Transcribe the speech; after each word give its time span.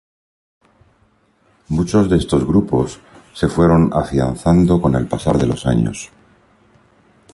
Muchos 1.69 2.09
de 2.09 2.17
estos 2.17 2.43
grupos 2.43 2.99
se 3.35 3.47
fueron 3.47 3.91
afianzando 3.93 4.81
con 4.81 4.95
el 4.95 5.05
pasar 5.07 5.37
de 5.37 5.45
los 5.45 5.67
años. 5.67 6.09